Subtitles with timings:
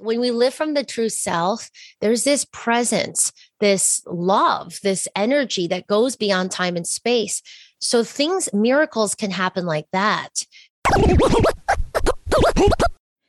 [0.00, 5.86] when we live from the true self, there's this presence, this love, this energy that
[5.86, 7.42] goes beyond time and space.
[7.80, 10.46] So things, miracles can happen like that.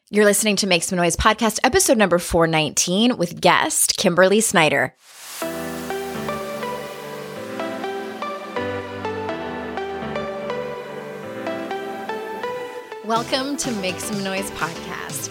[0.10, 4.96] You're listening to Make Some Noise podcast, episode number 419 with guest Kimberly Snyder.
[13.04, 15.30] Welcome to Make Some Noise podcast,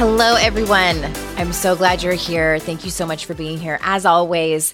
[0.00, 1.04] Hello, everyone.
[1.36, 2.58] I'm so glad you're here.
[2.58, 4.72] Thank you so much for being here, as always.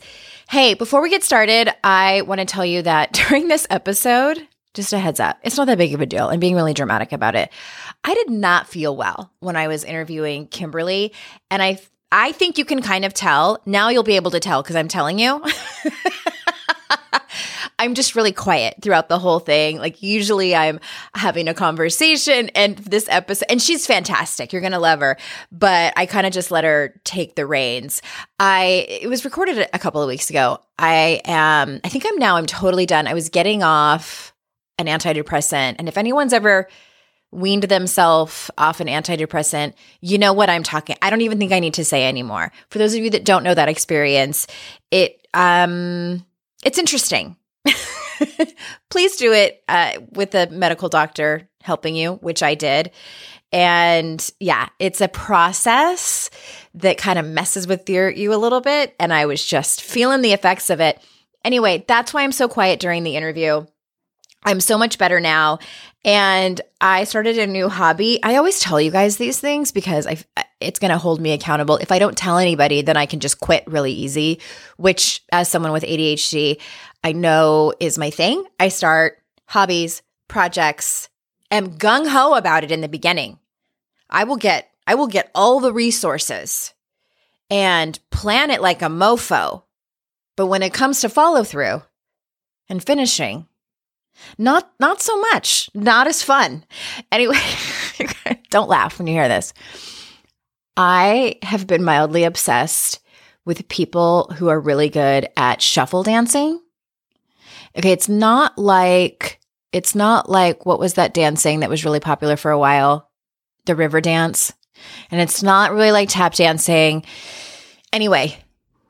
[0.48, 4.92] Hey, before we get started, I want to tell you that during this episode, just
[4.92, 6.28] a heads up, it's not that big of a deal.
[6.28, 7.50] I'm being really dramatic about it.
[8.04, 11.12] I did not feel well when I was interviewing Kimberly,
[11.50, 11.80] and I
[12.12, 13.60] I think you can kind of tell.
[13.66, 15.42] Now you'll be able to tell because I'm telling you.
[17.86, 19.78] I'm just really quiet throughout the whole thing.
[19.78, 20.80] Like usually I'm
[21.14, 24.52] having a conversation and this episode and she's fantastic.
[24.52, 25.16] You're going to love her.
[25.52, 28.02] But I kind of just let her take the reins.
[28.40, 30.58] I it was recorded a couple of weeks ago.
[30.78, 33.06] I am I think I'm now I'm totally done.
[33.06, 34.34] I was getting off
[34.78, 36.68] an antidepressant and if anyone's ever
[37.30, 40.96] weaned themselves off an antidepressant, you know what I'm talking.
[41.02, 42.50] I don't even think I need to say anymore.
[42.68, 44.48] For those of you that don't know that experience,
[44.90, 46.26] it um
[46.64, 47.36] it's interesting.
[48.90, 52.90] Please do it uh, with a medical doctor helping you, which I did.
[53.52, 56.30] And yeah, it's a process
[56.74, 58.94] that kind of messes with your you a little bit.
[58.98, 61.00] And I was just feeling the effects of it.
[61.44, 63.66] Anyway, that's why I'm so quiet during the interview.
[64.44, 65.58] I'm so much better now.
[66.04, 68.20] And I started a new hobby.
[68.22, 70.18] I always tell you guys these things because I
[70.60, 71.76] it's going to hold me accountable.
[71.76, 74.40] If I don't tell anybody, then I can just quit really easy,
[74.78, 76.60] which as someone with ADHD,
[77.06, 78.44] I know is my thing.
[78.58, 81.08] I start hobbies, projects,
[81.52, 83.38] am gung ho about it in the beginning.
[84.10, 86.74] I will get I will get all the resources
[87.48, 89.62] and plan it like a mofo.
[90.34, 91.82] But when it comes to follow through
[92.68, 93.46] and finishing,
[94.36, 95.70] not not so much.
[95.74, 96.64] Not as fun.
[97.12, 97.38] Anyway,
[98.50, 99.54] don't laugh when you hear this.
[100.76, 102.98] I have been mildly obsessed
[103.44, 106.60] with people who are really good at shuffle dancing.
[107.76, 109.40] Okay, it's not like
[109.72, 113.10] it's not like what was that dancing that was really popular for a while?
[113.66, 114.52] The river dance.
[115.10, 117.04] And it's not really like tap dancing.
[117.92, 118.38] Anyway,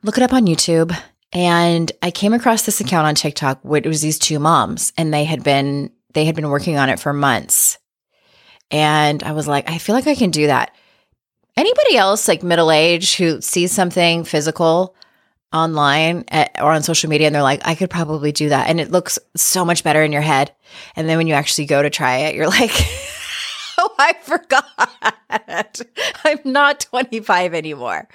[0.03, 0.97] look it up on YouTube.
[1.33, 5.13] And I came across this account on TikTok where it was these two moms and
[5.13, 7.77] they had been they had been working on it for months.
[8.71, 10.73] And I was like, I feel like I can do that.
[11.55, 14.95] Anybody else like middle age who sees something physical
[15.53, 18.69] online at, or on social media and they're like, I could probably do that.
[18.69, 20.53] And it looks so much better in your head.
[20.95, 22.71] And then when you actually go to try it, you're like,
[23.77, 25.81] oh, I forgot.
[26.23, 28.07] I'm not 25 anymore.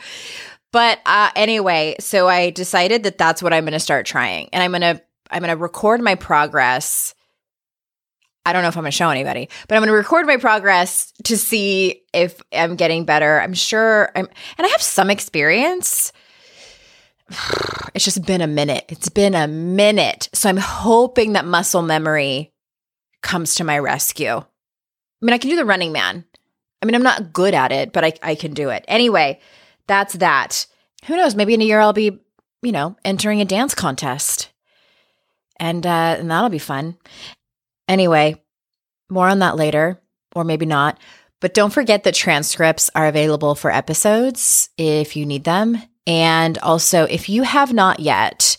[0.72, 4.48] But uh, anyway, so I decided that that's what I'm going to start trying.
[4.53, 7.15] And I'm going to, I'm going to record my progress
[8.44, 10.37] I don't know if I'm going to show anybody, but I'm going to record my
[10.37, 13.41] progress to see if I'm getting better.
[13.41, 14.28] I'm sure I'm,
[14.59, 16.12] and I have some experience.
[17.94, 18.87] It's just been a minute.
[18.88, 20.31] It's been a minute.
[20.32, 22.54] So I'm hoping that muscle memory
[23.22, 24.31] comes to my rescue.
[24.31, 24.44] I
[25.20, 26.25] mean, I can do the running man.
[26.81, 28.87] I mean, I'm not good at it, but I, I can do it.
[28.88, 29.41] Anyway,
[29.88, 30.66] that's that.
[31.04, 31.34] Who knows?
[31.34, 32.19] Maybe in a year I'll be,
[32.62, 34.50] you know, entering a dance contest.
[35.60, 36.97] And, uh, and that'll be fun.
[37.88, 38.42] Anyway,
[39.10, 40.00] more on that later,
[40.34, 40.98] or maybe not.
[41.41, 45.77] But don't forget that transcripts are available for episodes if you need them.
[46.07, 48.57] And also, if you have not yet,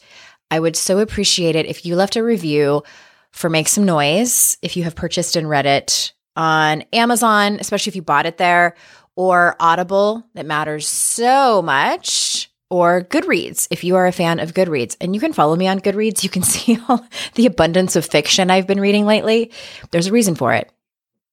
[0.50, 2.84] I would so appreciate it if you left a review
[3.31, 7.95] for Make Some Noise if you have purchased and read it on Amazon, especially if
[7.95, 8.75] you bought it there,
[9.16, 10.24] or Audible.
[10.36, 14.96] That matters so much or Goodreads if you are a fan of Goodreads.
[15.01, 16.24] And you can follow me on Goodreads.
[16.24, 17.06] You can see all
[17.36, 19.51] the abundance of fiction I've been reading lately.
[19.92, 20.72] There's a reason for it,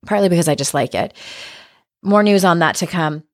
[0.07, 1.15] partly because I just like it.
[2.03, 3.25] More news on that to come.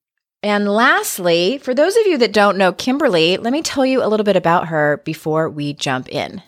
[0.42, 4.08] And lastly, for those of you that don't know Kimberly, let me tell you a
[4.08, 6.42] little bit about her before we jump in.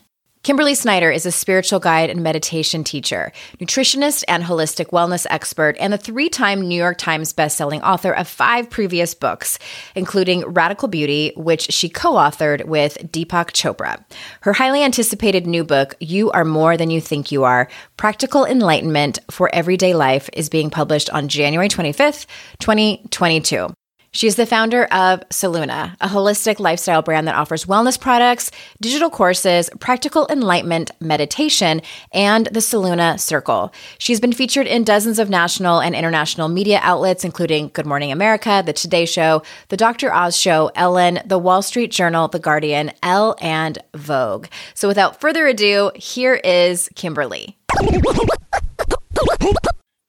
[0.48, 5.92] Kimberly Snyder is a spiritual guide and meditation teacher, nutritionist and holistic wellness expert, and
[5.92, 9.58] the three time New York Times bestselling author of five previous books,
[9.94, 14.02] including Radical Beauty, which she co authored with Deepak Chopra.
[14.40, 17.68] Her highly anticipated new book, You Are More Than You Think You Are
[17.98, 22.24] Practical Enlightenment for Everyday Life, is being published on January 25th,
[22.60, 23.68] 2022.
[24.10, 28.50] She's the founder of Solluna, a holistic lifestyle brand that offers wellness products,
[28.80, 31.82] digital courses, practical enlightenment, meditation,
[32.12, 33.72] and the Solluna Circle.
[33.98, 38.62] She's been featured in dozens of national and international media outlets, including Good Morning America,
[38.64, 40.12] The Today Show, The Dr.
[40.12, 44.46] Oz Show, Ellen, The Wall Street Journal, The Guardian, Elle, and Vogue.
[44.72, 47.58] So without further ado, here is Kimberly.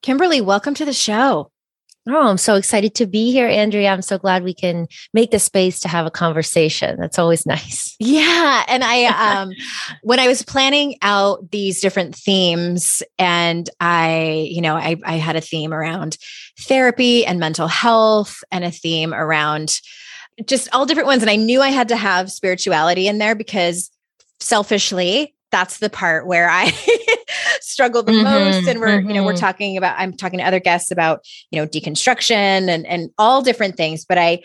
[0.02, 1.50] Kimberly, welcome to the show.
[2.08, 3.92] Oh, I'm so excited to be here, Andrea.
[3.92, 6.98] I'm so glad we can make the space to have a conversation.
[7.00, 7.96] That's always nice.
[8.00, 8.64] Yeah.
[8.68, 9.06] And I,
[9.42, 9.52] um,
[10.02, 15.36] when I was planning out these different themes, and I, you know, I, I had
[15.36, 16.18] a theme around
[16.62, 19.80] therapy and mental health, and a theme around
[20.46, 21.22] just all different ones.
[21.22, 23.92] And I knew I had to have spirituality in there because
[24.40, 26.72] selfishly, that's the part where I
[27.62, 28.68] struggle the mm-hmm, most.
[28.68, 29.10] And we're, mm-hmm.
[29.10, 29.40] you know, we're mm-hmm.
[29.40, 33.78] talking about, I'm talking to other guests about, you know, deconstruction and and all different
[33.78, 34.06] things.
[34.06, 34.44] But I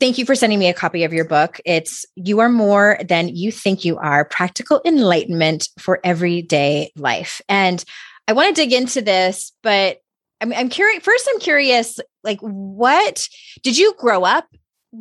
[0.00, 1.60] thank you for sending me a copy of your book.
[1.64, 7.40] It's You Are More Than You Think You Are Practical Enlightenment for Everyday Life.
[7.48, 7.84] And
[8.26, 9.98] I want to dig into this, but
[10.40, 11.02] I'm, I'm curious.
[11.02, 13.28] First, I'm curious, like, what
[13.62, 14.46] did you grow up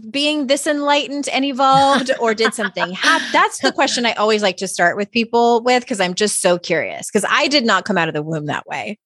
[0.10, 3.28] being this enlightened and evolved or did something happen?
[3.32, 6.58] That's the question I always like to start with people with because I'm just so
[6.58, 9.00] curious because I did not come out of the womb that way.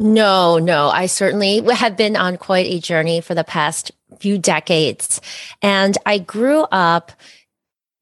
[0.00, 3.90] No, no, I certainly have been on quite a journey for the past
[4.20, 5.20] few decades.
[5.60, 7.10] And I grew up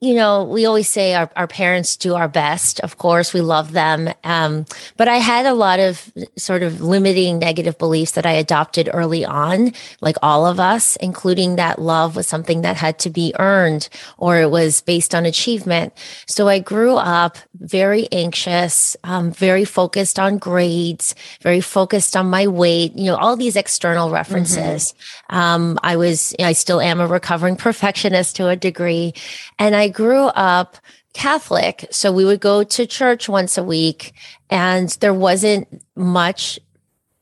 [0.00, 2.81] you know, we always say our, our parents do our best.
[2.81, 4.12] Of course, we love them.
[4.25, 4.66] Um,
[4.98, 9.25] but I had a lot of sort of limiting negative beliefs that I adopted early
[9.25, 9.72] on,
[10.02, 13.88] like all of us, including that love was something that had to be earned
[14.19, 15.94] or it was based on achievement.
[16.26, 22.46] So I grew up very anxious, um, very focused on grades, very focused on my
[22.46, 24.92] weight, you know, all these external references.
[25.31, 29.14] Um, I was, I still am a recovering perfectionist to a degree.
[29.58, 30.76] And I grew up
[31.14, 31.87] Catholic.
[31.90, 34.12] So we would go to church once a week
[34.50, 36.61] and there wasn't much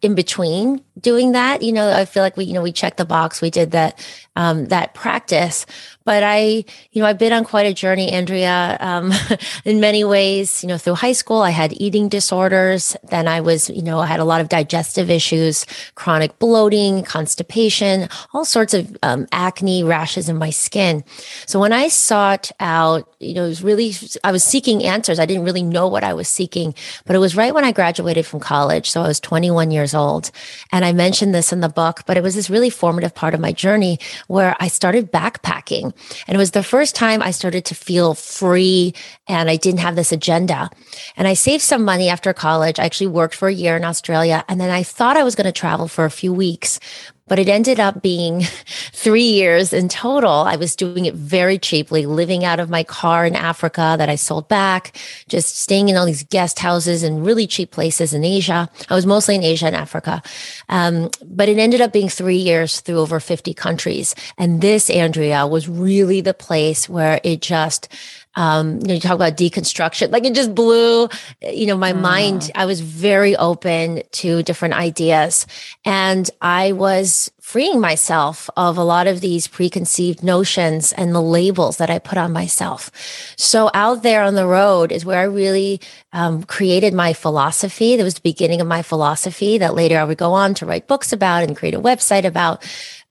[0.03, 1.63] in between doing that.
[1.63, 3.41] You know, I feel like we, you know, we checked the box.
[3.41, 3.99] We did that,
[4.37, 5.67] um, that practice.
[6.05, 9.13] But I, you know, I've been on quite a journey, Andrea, um,
[9.65, 10.63] in many ways.
[10.63, 12.97] You know, through high school, I had eating disorders.
[13.05, 15.65] Then I was, you know, I had a lot of digestive issues,
[15.95, 21.03] chronic bloating, constipation, all sorts of um, acne, rashes in my skin.
[21.47, 25.19] So when I sought out, you know, it was really, I was seeking answers.
[25.19, 26.75] I didn't really know what I was seeking,
[27.07, 28.91] but it was right when I graduated from college.
[28.91, 30.31] So I was 21 years old.
[30.71, 33.41] And I mentioned this in the book, but it was this really formative part of
[33.41, 35.93] my journey where I started backpacking.
[36.27, 38.95] And it was the first time I started to feel free
[39.27, 40.71] and I didn't have this agenda.
[41.17, 42.79] And I saved some money after college.
[42.79, 44.45] I actually worked for a year in Australia.
[44.49, 46.81] And then I thought I was going to travel for a few weeks,
[47.27, 48.43] but it ended up being
[48.93, 50.31] three years in total.
[50.31, 54.17] I was doing it very cheaply, living out of my car in Africa that I
[54.17, 54.97] sold back,
[55.29, 58.69] just staying in all these guest houses and really cheap places in Asia.
[58.89, 60.23] I was mostly in Asia and Africa.
[60.69, 64.15] Um, but it ended up being three years through over 50 countries.
[64.39, 67.89] And this, Andrea, was really the place where it just,
[68.37, 71.09] um, you know, you talk about deconstruction, like it just blew,
[71.41, 72.01] you know, my mm.
[72.01, 72.51] mind.
[72.55, 75.47] I was very open to different ideas
[75.85, 81.77] and I was freeing myself of a lot of these preconceived notions and the labels
[81.77, 82.91] that I put on myself.
[83.37, 85.81] So out there on the road is where I really
[86.13, 87.97] um, created my philosophy.
[87.97, 90.89] That was the beginning of my philosophy that later I would go on to write
[90.89, 92.65] books about and create a website about.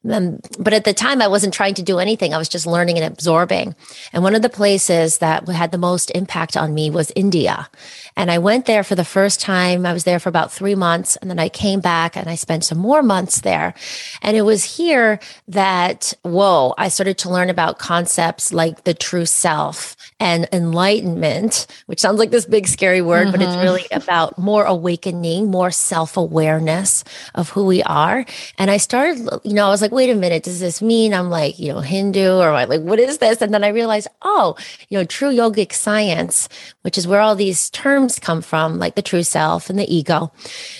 [0.09, 2.33] Um, but at the time, I wasn't trying to do anything.
[2.33, 3.75] I was just learning and absorbing.
[4.11, 7.69] And one of the places that had the most impact on me was India.
[8.15, 9.85] And I went there for the first time.
[9.85, 11.15] I was there for about three months.
[11.17, 13.73] And then I came back and I spent some more months there.
[14.21, 19.25] And it was here that, whoa, I started to learn about concepts like the true
[19.25, 23.31] self and enlightenment, which sounds like this big scary word, mm-hmm.
[23.31, 23.63] but it's mm-hmm.
[23.63, 27.03] really about more awakening, more self awareness
[27.35, 28.25] of who we are.
[28.57, 31.29] And I started, you know, I was like, wait a minute, does this mean I'm
[31.29, 33.41] like, you know, Hindu or like, what is this?
[33.41, 34.55] And then I realized, oh,
[34.89, 36.49] you know, true yogic science,
[36.81, 40.31] which is where all these terms come from, like the true self and the ego.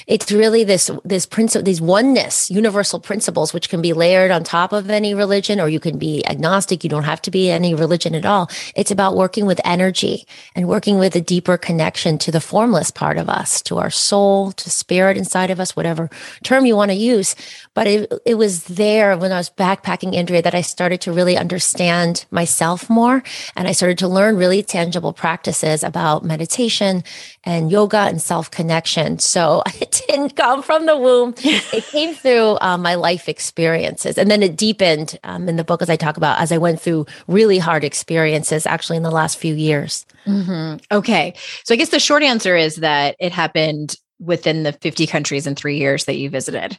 [0.07, 4.73] It's really this, this principle, these oneness, universal principles, which can be layered on top
[4.73, 6.83] of any religion, or you can be agnostic.
[6.83, 8.49] You don't have to be any religion at all.
[8.75, 13.17] It's about working with energy and working with a deeper connection to the formless part
[13.17, 16.09] of us, to our soul, to spirit inside of us, whatever
[16.43, 17.35] term you want to use.
[17.73, 21.37] But it, it was there when I was backpacking Andrea that I started to really
[21.37, 23.23] understand myself more.
[23.55, 27.03] And I started to learn really tangible practices about meditation
[27.43, 29.19] and yoga and self connection.
[29.19, 31.33] So it didn't come from the womb.
[31.73, 34.17] It came through um, my life experiences.
[34.17, 36.79] And then it deepened um, in the book, as I talk about, as I went
[36.79, 40.05] through really hard experiences actually in the last few years.
[40.25, 40.77] Mm-hmm.
[40.91, 41.33] Okay.
[41.63, 45.55] So I guess the short answer is that it happened within the 50 countries in
[45.55, 46.77] three years that you visited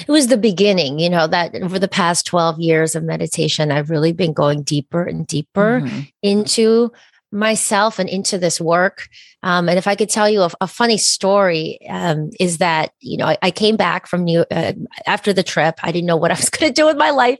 [0.00, 3.90] it was the beginning, you know, that over the past 12 years of meditation, I've
[3.90, 6.00] really been going deeper and deeper mm-hmm.
[6.22, 6.92] into
[7.30, 9.08] myself and into this work.
[9.42, 13.16] Um, and if I could tell you a, a funny story, um, is that, you
[13.18, 14.72] know, I, I came back from New uh,
[15.06, 15.78] after the trip.
[15.82, 17.38] I didn't know what I was going to do with my life,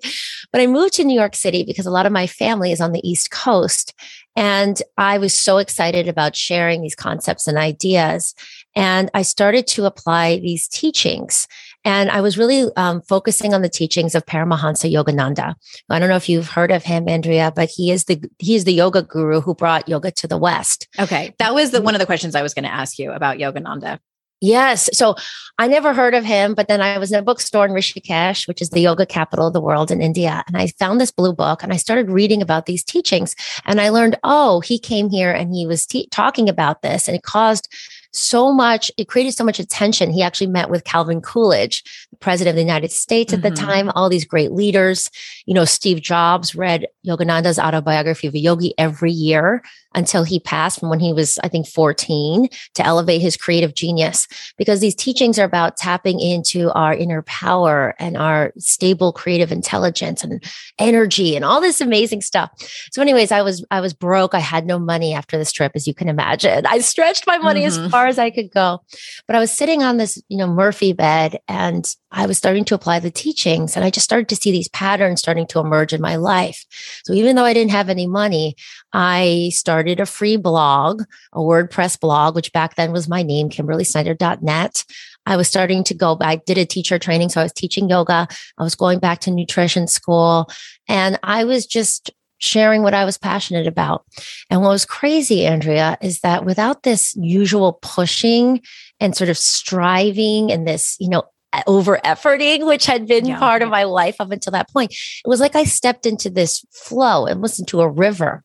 [0.53, 2.93] but I moved to New York City because a lot of my family is on
[2.93, 3.95] the East Coast.
[4.37, 8.35] And I was so excited about sharing these concepts and ideas.
[8.77, 11.49] And I started to apply these teachings.
[11.89, 15.55] And I was really um, focusing on the teachings of Paramahansa Yogananda.
[15.89, 18.65] I don't know if you've heard of him, Andrea, but he is the he is
[18.65, 20.87] the yoga guru who brought yoga to the West.
[20.99, 23.39] Okay, that was the, one of the questions I was going to ask you about
[23.39, 24.01] Yogananda.
[24.43, 24.91] Yes.
[24.93, 25.17] So
[25.59, 28.61] I never heard of him, but then I was in a bookstore in Rishikesh, which
[28.61, 30.45] is the yoga capital of the world in India.
[30.47, 33.35] And I found this blue book and I started reading about these teachings.
[33.65, 37.17] And I learned, oh, he came here and he was te- talking about this and
[37.17, 37.73] it caused
[38.19, 40.11] so much, it created so much attention.
[40.11, 43.55] He actually met with Calvin Coolidge, the president of the United States at mm-hmm.
[43.55, 45.11] the time, all these great leaders.
[45.47, 49.63] You know, Steve Jobs read Yogananda's autobiography of a yogi every year
[49.95, 54.29] until he passed from when he was, I think, 14 to elevate his creative genius.
[54.57, 60.23] Because these teachings are about tapping into our inner power and our stable creative intelligence
[60.23, 60.43] and
[60.79, 62.51] energy and all this amazing stuff.
[62.93, 64.35] So, anyways, I was I was broke.
[64.35, 66.67] I had no money after this trip, as you can imagine.
[66.67, 67.85] I stretched my money mm-hmm.
[67.85, 68.81] as far as I could go.
[69.27, 72.75] But I was sitting on this, you know, Murphy bed and I was starting to
[72.75, 76.01] apply the teachings and I just started to see these patterns starting to emerge in
[76.01, 76.65] my life.
[77.05, 78.57] So even though I didn't have any money,
[78.93, 84.85] I started a free blog, a WordPress blog, which back then was my name, KimberlySnyder.net.
[85.27, 87.29] I was starting to go back, did a teacher training.
[87.29, 88.27] So I was teaching yoga.
[88.57, 90.49] I was going back to nutrition school
[90.89, 94.05] and I was just sharing what I was passionate about.
[94.51, 98.63] And what was crazy, Andrea, is that without this usual pushing
[99.01, 101.25] and sort of striving and this, you know,
[101.67, 103.39] over efforting, which had been yeah.
[103.39, 104.93] part of my life up until that point.
[104.93, 108.45] It was like I stepped into this flow and listened to a river.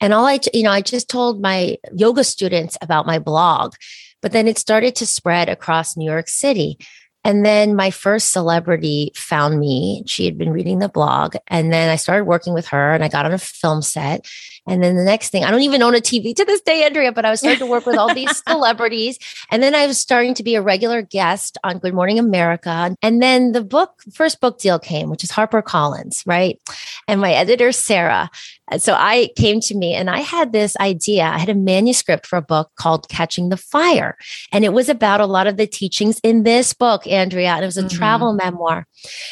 [0.00, 3.74] And all I, you know, I just told my yoga students about my blog,
[4.20, 6.78] but then it started to spread across New York City.
[7.24, 10.02] And then my first celebrity found me.
[10.06, 11.36] She had been reading the blog.
[11.46, 14.26] And then I started working with her and I got on a film set.
[14.66, 17.12] And then the next thing, I don't even own a TV to this day, Andrea,
[17.12, 19.18] but I was starting to work with all these celebrities.
[19.50, 22.94] And then I was starting to be a regular guest on Good Morning America.
[23.02, 26.60] And then the book, first book deal came, which is Harper Collins, right?
[27.08, 28.30] And my editor, Sarah.
[28.78, 31.24] So I came to me and I had this idea.
[31.24, 34.16] I had a manuscript for a book called Catching the Fire.
[34.52, 37.50] And it was about a lot of the teachings in this book, Andrea.
[37.50, 37.96] And it was a mm-hmm.
[37.96, 38.86] travel memoir.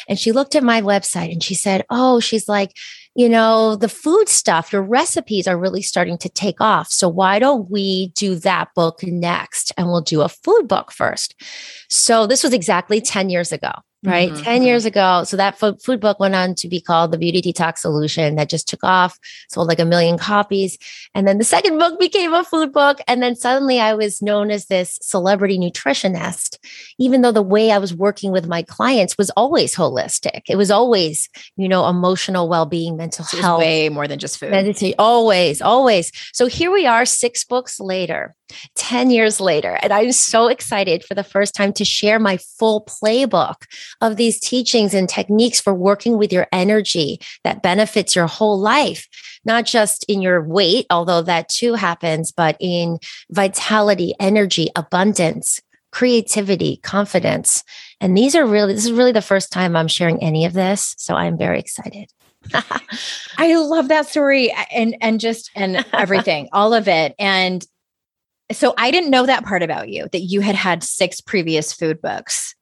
[0.07, 2.73] And she looked at my website and she said, Oh, she's like,
[3.15, 6.89] you know, the food stuff, your recipes are really starting to take off.
[6.89, 9.71] So why don't we do that book next?
[9.77, 11.35] And we'll do a food book first.
[11.89, 13.71] So this was exactly 10 years ago
[14.03, 14.31] right?
[14.31, 14.43] Mm-hmm.
[14.43, 14.65] 10 mm-hmm.
[14.65, 15.23] years ago.
[15.23, 18.67] So that food book went on to be called The Beauty Detox Solution that just
[18.67, 20.77] took off, sold like a million copies.
[21.13, 22.99] And then the second book became a food book.
[23.07, 26.57] And then suddenly I was known as this celebrity nutritionist,
[26.97, 30.41] even though the way I was working with my clients was always holistic.
[30.49, 33.59] It was always, you know, emotional well being, mental so health.
[33.59, 34.51] Way more than just food.
[34.51, 36.11] Meditate, always, always.
[36.33, 38.35] So here we are, six books later.
[38.75, 39.77] 10 years later.
[39.81, 43.63] And I'm so excited for the first time to share my full playbook
[44.01, 49.07] of these teachings and techniques for working with your energy that benefits your whole life,
[49.45, 56.77] not just in your weight, although that too happens, but in vitality, energy, abundance, creativity,
[56.77, 57.63] confidence.
[57.99, 60.95] And these are really, this is really the first time I'm sharing any of this.
[60.97, 62.09] So I'm very excited.
[63.37, 67.13] I love that story and and just and everything, all of it.
[67.19, 67.63] And
[68.51, 72.01] so I didn't know that part about you that you had had six previous food
[72.01, 72.55] books.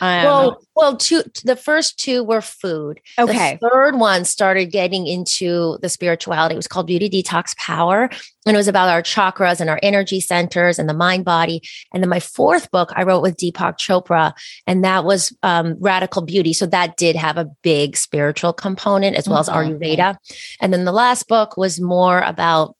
[0.00, 1.22] Um, well, well, two.
[1.44, 3.00] The first two were food.
[3.16, 3.58] Okay.
[3.60, 6.54] The third one started getting into the spirituality.
[6.54, 8.10] It was called Beauty Detox Power,
[8.44, 11.62] and it was about our chakras and our energy centers and the mind body.
[11.92, 14.32] And then my fourth book I wrote with Deepak Chopra,
[14.66, 16.52] and that was um, Radical Beauty.
[16.52, 19.56] So that did have a big spiritual component as well mm-hmm.
[19.56, 20.16] as Ayurveda.
[20.60, 22.74] And then the last book was more about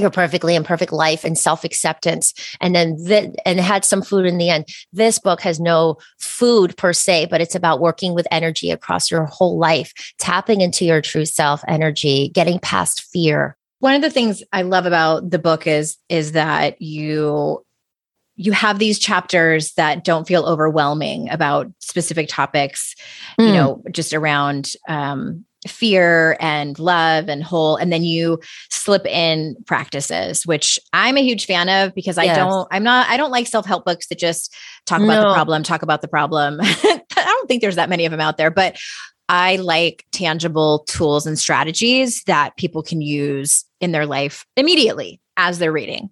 [0.00, 2.34] your perfectly imperfect life and self-acceptance.
[2.60, 4.66] And then th- and had some food in the end.
[4.92, 9.24] This book has no food per se but it's about working with energy across your
[9.26, 13.56] whole life tapping into your true self energy getting past fear.
[13.78, 17.64] One of the things i love about the book is is that you
[18.36, 22.94] you have these chapters that don't feel overwhelming about specific topics
[23.38, 23.46] mm.
[23.46, 28.40] you know just around um fear and love and whole and then you
[28.70, 33.16] slip in practices which i'm a huge fan of because i don't i'm not i
[33.16, 34.54] don't like self-help books that just
[34.86, 35.28] talk about no.
[35.28, 36.58] the problem talk about the problem.
[36.62, 38.76] I don't think there's that many of them out there but
[39.28, 45.58] i like tangible tools and strategies that people can use in their life immediately as
[45.58, 46.10] they're reading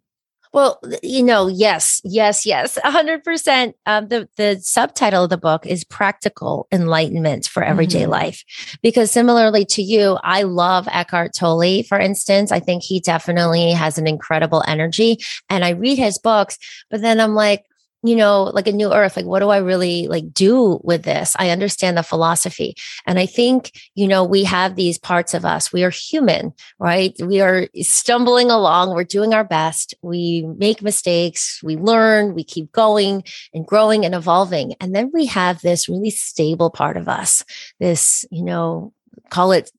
[0.53, 3.77] well, you know, yes, yes, yes, hundred um, percent.
[3.87, 8.13] The the subtitle of the book is "Practical Enlightenment for Everyday mm-hmm.
[8.13, 8.45] Life,"
[8.83, 11.83] because similarly to you, I love Eckhart Tolle.
[11.83, 15.19] For instance, I think he definitely has an incredible energy,
[15.51, 16.59] and I read his books,
[16.91, 17.65] but then I'm like,
[18.03, 21.35] you know, like a new earth, like what do I really like do with this?
[21.39, 22.77] I understand the philosophy.
[23.07, 25.73] And I think, you know, we have these parts of us.
[25.73, 27.15] We are human, right?
[27.21, 28.95] We are stumbling along.
[28.95, 29.95] We're doing our best.
[30.01, 31.61] We make mistakes.
[31.63, 32.35] We learn.
[32.35, 34.75] We keep going and growing and evolving.
[34.81, 37.45] And then we have this really stable part of us,
[37.81, 38.93] this, you know,
[39.31, 39.73] call it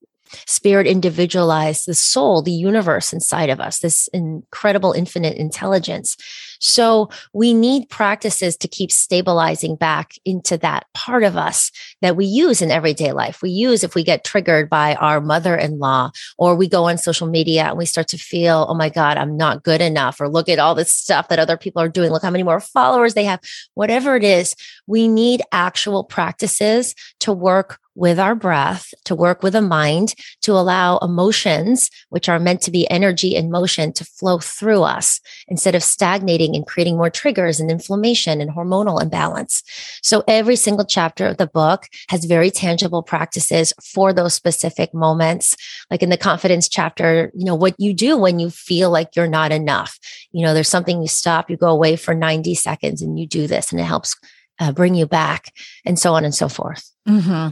[0.45, 6.17] spirit individualized, the soul, the universe inside of us, this incredible infinite intelligence.
[6.59, 12.25] So we need practices to keep stabilizing back into that part of us that we
[12.25, 13.41] use in everyday life.
[13.41, 16.97] We use if we get triggered by our mother in law, or we go on
[16.97, 20.29] social media and we start to feel, oh my God, I'm not good enough, or
[20.29, 22.11] look at all this stuff that other people are doing.
[22.11, 23.39] Look how many more followers they have.
[23.73, 24.55] Whatever it is,
[24.87, 30.53] we need actual practices to work with our breath, to work with a mind, to
[30.53, 35.75] allow emotions, which are meant to be energy and motion, to flow through us instead
[35.75, 39.63] of stagnating and creating more triggers and inflammation and hormonal imbalance.
[40.01, 45.55] So every single chapter of the book has very tangible practices for those specific moments.
[45.89, 49.27] Like in the confidence chapter, you know, what you do when you feel like you're
[49.27, 49.99] not enough.
[50.31, 53.47] You know, there's something you stop, you go away for 90 seconds and you do
[53.47, 54.15] this and it helps
[54.59, 55.53] uh, bring you back,
[55.85, 56.91] and so on and so forth.
[57.07, 57.49] Mm-hmm.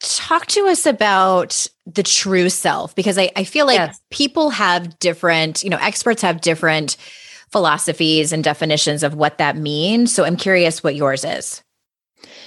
[0.00, 4.00] Talk to us about the true self because I, I feel like yes.
[4.10, 6.96] people have different, you know, experts have different
[7.50, 10.14] philosophies and definitions of what that means.
[10.14, 11.62] So I'm curious what yours is.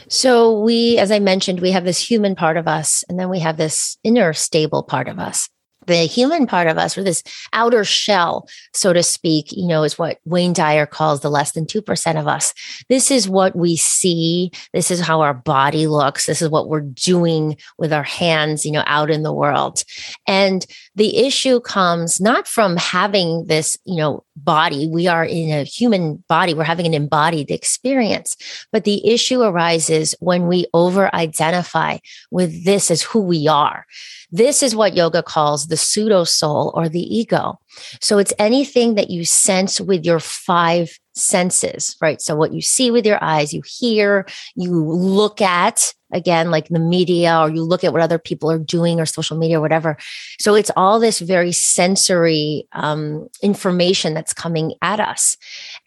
[0.10, 3.40] So we, as I mentioned, we have this human part of us, and then we
[3.40, 5.50] have this inner stable part of us
[5.88, 9.98] the human part of us or this outer shell, so to speak, you know, is
[9.98, 12.54] what Wayne Dyer calls the less than 2% of us.
[12.90, 14.52] This is what we see.
[14.74, 16.26] This is how our body looks.
[16.26, 19.84] This is what we're doing with our hands, you know, out in the world.
[20.28, 20.66] And
[20.98, 24.88] the issue comes not from having this, you know, body.
[24.88, 26.56] We are in a human body.
[26.56, 28.36] We're having an embodied experience.
[28.72, 32.00] But the issue arises when we over identify
[32.32, 33.86] with this as who we are.
[34.32, 37.60] This is what yoga calls the pseudo soul or the ego.
[38.02, 42.22] So it's anything that you sense with your five senses, right?
[42.22, 46.80] So what you see with your eyes, you hear, you look at, again, like the
[46.80, 49.98] media, or you look at what other people are doing or social media or whatever.
[50.40, 55.38] So it's all this very sensory um, information that's coming at us.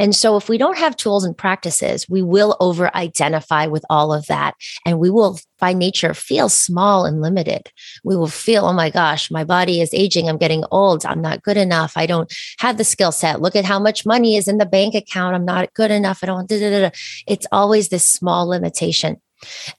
[0.00, 4.12] And so if we don't have tools and practices, we will over identify with all
[4.12, 4.57] of that.
[4.85, 7.70] And we will, by nature, feel small and limited.
[8.03, 10.29] We will feel, oh my gosh, my body is aging.
[10.29, 11.07] I'm getting old.
[11.07, 11.80] I'm not good enough.
[11.97, 13.40] I don't have the skill set.
[13.40, 15.35] Look at how much money is in the bank account.
[15.35, 16.21] I'm not good enough.
[16.23, 16.90] I don't, da, da, da.
[17.27, 19.21] it's always this small limitation.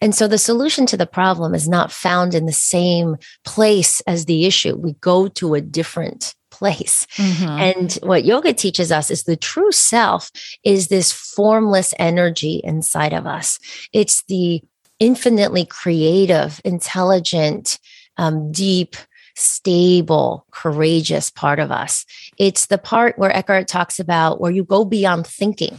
[0.02, 4.26] And so the solution to the problem is not found in the same place as
[4.26, 4.76] the issue.
[4.76, 7.06] We go to a different place.
[7.18, 7.48] Mm-hmm.
[7.48, 10.32] And what yoga teaches us is the true self
[10.64, 13.60] is this formless energy inside of us.
[13.94, 14.62] It's the
[15.00, 17.80] infinitely creative, intelligent,
[18.18, 18.96] um, deep,
[19.36, 22.06] stable, courageous part of us.
[22.38, 25.78] It's the part where Eckhart talks about where you go beyond thinking.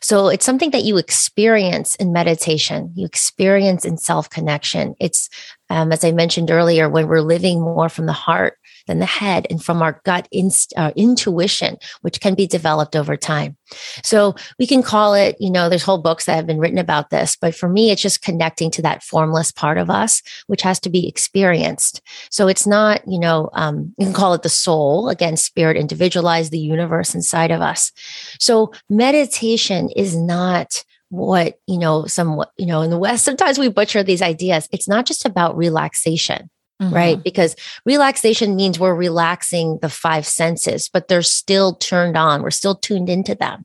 [0.00, 4.94] So it's something that you experience in meditation, you experience in self connection.
[5.00, 5.28] It's,
[5.70, 9.46] um, as I mentioned earlier, when we're living more from the heart than the head
[9.50, 13.56] and from our gut inst- uh, intuition, which can be developed over time.
[14.02, 17.10] So we can call it, you know, there's whole books that have been written about
[17.10, 20.80] this, but for me, it's just connecting to that formless part of us, which has
[20.80, 22.00] to be experienced.
[22.30, 26.52] So it's not, you know, um, you can call it the soul, again, spirit individualized,
[26.52, 27.92] the universe inside of us.
[28.38, 33.68] So meditation is not what you know some you know in the west sometimes we
[33.68, 36.94] butcher these ideas it's not just about relaxation mm-hmm.
[36.94, 42.42] right because relaxation means we're relaxing the five senses but they're still turned on.
[42.42, 43.64] We're still tuned into them.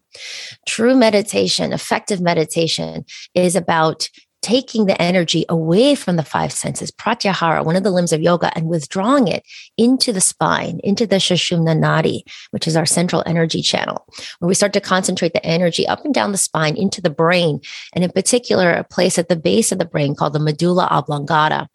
[0.67, 4.10] True meditation effective meditation is about
[4.41, 8.56] taking the energy away from the five senses, pratyahara, one of the limbs of yoga,
[8.56, 9.43] and withdrawing it
[9.78, 12.21] into the spine, into the Sushumna Nadi,
[12.52, 14.06] which is our central energy channel,
[14.39, 17.60] where we start to concentrate the energy up and down the spine into the brain,
[17.93, 21.67] and in particular, a place at the base of the brain called the medulla oblongata.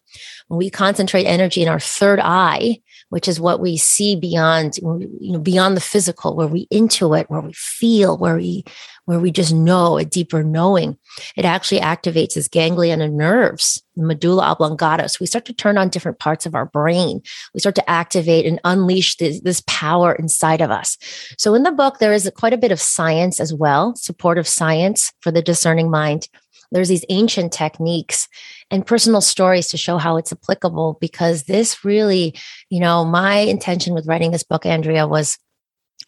[0.47, 5.31] When we concentrate energy in our third eye, which is what we see beyond, you
[5.31, 8.63] know, beyond the physical, where we intuit, where we feel, where we
[9.05, 10.97] where we just know a deeper knowing.
[11.35, 15.07] It actually activates this ganglion of nerves, the medulla oblongata.
[15.09, 17.21] So we start to turn on different parts of our brain.
[17.53, 20.97] We start to activate and unleash this, this power inside of us.
[21.37, 25.13] So in the book, there is quite a bit of science as well, supportive science
[25.21, 26.27] for the discerning mind.
[26.71, 28.27] There's these ancient techniques
[28.71, 32.35] and personal stories to show how it's applicable because this really,
[32.69, 35.37] you know, my intention with writing this book, Andrea, was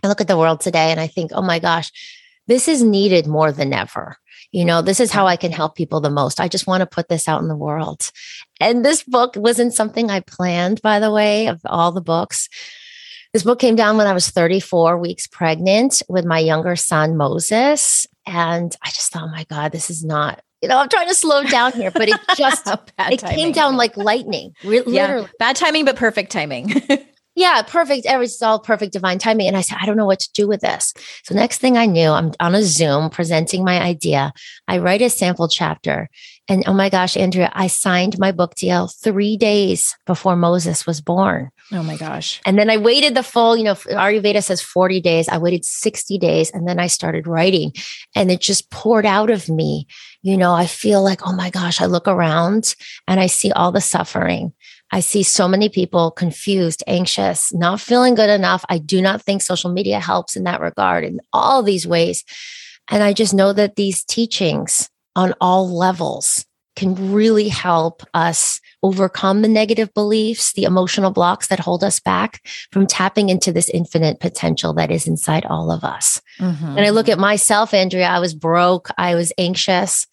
[0.03, 1.91] I look at the world today and I think, oh my gosh,
[2.47, 4.17] this is needed more than ever.
[4.51, 6.39] You know, this is how I can help people the most.
[6.39, 8.11] I just want to put this out in the world.
[8.59, 12.47] And this book wasn't something I planned, by the way, of all the books.
[13.33, 18.07] This book came down when I was 34 weeks pregnant with my younger son, Moses.
[18.25, 21.15] And I just thought, oh my God, this is not, you know, I'm trying to
[21.15, 23.35] slow down here, but it just, it timing.
[23.35, 24.55] came down like lightning.
[24.63, 25.03] Re- yeah.
[25.03, 25.29] Literally.
[25.39, 26.73] Bad timing, but perfect timing.
[27.37, 28.07] yeah, perfect.
[28.07, 29.47] Everything's all perfect divine timing.
[29.47, 30.91] And I said, I don't know what to do with this.
[31.23, 34.33] So next thing I knew, I'm on a Zoom presenting my idea.
[34.67, 36.09] I write a sample chapter.
[36.49, 40.99] And oh my gosh, Andrea, I signed my book deal three days before Moses was
[40.99, 41.51] born.
[41.71, 42.41] Oh my gosh.
[42.43, 45.29] And then I waited the full, you know, Ayurveda says 40 days.
[45.29, 47.71] I waited 60 days and then I started writing
[48.15, 49.85] and it just poured out of me.
[50.23, 52.73] You know, I feel like, oh my gosh, I look around
[53.07, 54.53] and I see all the suffering.
[54.91, 58.63] I see so many people confused, anxious, not feeling good enough.
[58.69, 62.23] I do not think social media helps in that regard in all these ways.
[62.89, 66.45] And I just know that these teachings on all levels
[66.77, 72.47] can really help us overcome the negative beliefs, the emotional blocks that hold us back
[72.71, 76.21] from tapping into this infinite potential that is inside all of us.
[76.39, 76.77] Mm-hmm.
[76.77, 80.05] And I look at myself, Andrea, I was broke, I was anxious.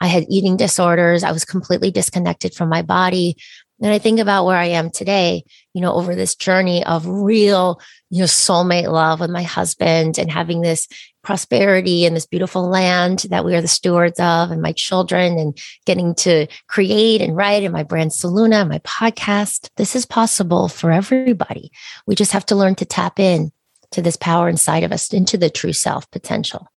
[0.00, 1.24] I had eating disorders.
[1.24, 3.36] I was completely disconnected from my body.
[3.82, 7.80] And I think about where I am today, you know, over this journey of real,
[8.08, 10.88] you know, soulmate love with my husband and having this
[11.22, 15.58] prosperity and this beautiful land that we are the stewards of and my children and
[15.84, 19.68] getting to create and write and my brand Solluna, my podcast.
[19.76, 21.70] This is possible for everybody.
[22.06, 23.50] We just have to learn to tap in
[23.90, 26.68] to this power inside of us, into the true self potential.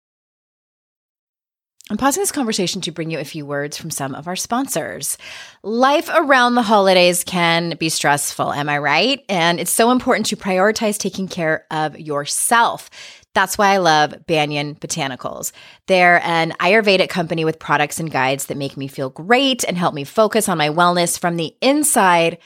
[1.92, 5.18] I'm pausing this conversation to bring you a few words from some of our sponsors.
[5.64, 9.26] Life around the holidays can be stressful, am I right?
[9.28, 12.92] And it's so important to prioritize taking care of yourself.
[13.34, 15.52] That's why I love Banyan Botanicals.
[15.88, 19.96] They're an Ayurvedic company with products and guides that make me feel great and help
[19.96, 22.38] me focus on my wellness from the inside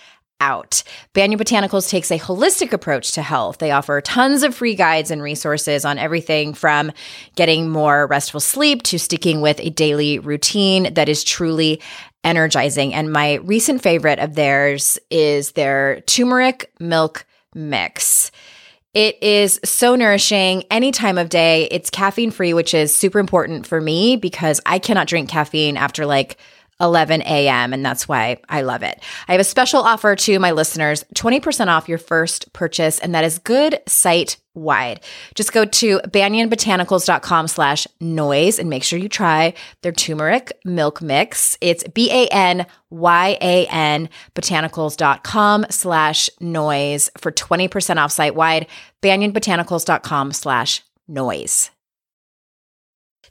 [0.43, 0.83] out.
[1.13, 3.59] Banyan Botanicals takes a holistic approach to health.
[3.59, 6.91] They offer tons of free guides and resources on everything from
[7.35, 11.81] getting more restful sleep to sticking with a daily routine that is truly
[12.25, 12.93] energizing.
[12.93, 17.25] And my recent favorite of theirs is their turmeric milk
[17.55, 18.31] mix.
[18.93, 21.67] It is so nourishing any time of day.
[21.71, 26.05] It's caffeine free, which is super important for me because I cannot drink caffeine after
[26.05, 26.37] like
[26.79, 27.73] 11 a.m.
[27.73, 29.01] And that's why I love it.
[29.27, 33.23] I have a special offer to my listeners 20% off your first purchase, and that
[33.23, 34.99] is good site wide.
[35.35, 41.57] Just go to banyanbotanicals.com slash noise and make sure you try their turmeric milk mix.
[41.61, 48.67] It's B A N Y A N botanicals.com slash noise for 20% off site wide.
[49.01, 51.71] Banyanbotanicals.com slash noise.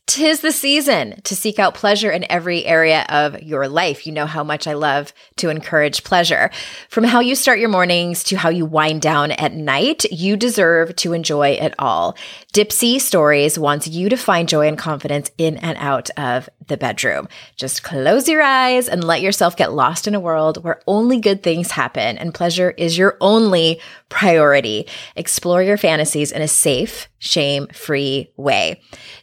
[0.09, 4.05] Tis the season to seek out pleasure in every area of your life.
[4.05, 6.51] You know how much I love to encourage pleasure.
[6.89, 10.97] From how you start your mornings to how you wind down at night, you deserve
[10.97, 12.17] to enjoy it all.
[12.53, 17.29] Dipsea Stories wants you to find joy and confidence in and out of the bedroom.
[17.57, 21.43] Just close your eyes and let yourself get lost in a world where only good
[21.43, 24.87] things happen and pleasure is your only priority.
[25.17, 28.81] Explore your fantasies in a safe, shame free way.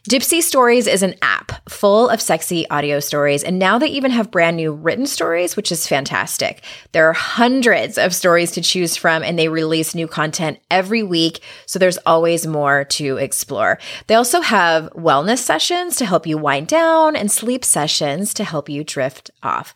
[0.08, 4.30] Dipsea Stories is an app full of sexy audio stories, and now they even have
[4.30, 6.62] brand new written stories, which is fantastic.
[6.92, 11.40] There are hundreds of stories to choose from, and they release new content every week,
[11.66, 13.78] so there's always more to explore.
[14.06, 18.68] They also have wellness sessions to help you wind down and sleep sessions to help
[18.68, 19.74] you drift off.